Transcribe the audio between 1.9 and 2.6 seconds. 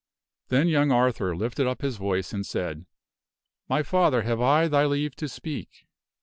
voice and